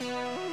Bye. 0.00 0.44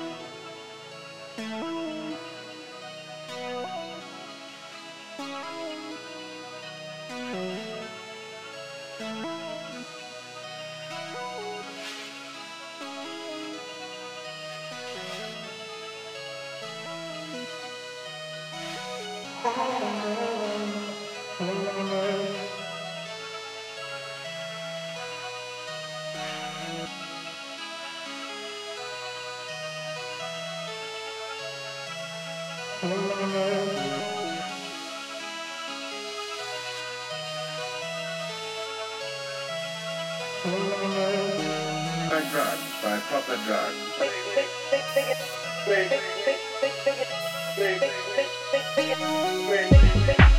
Wait. 49.49 50.30